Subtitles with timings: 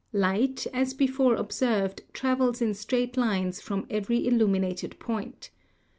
[0.13, 5.51] Light, as before observed, travels in straight lines from every illuminated point.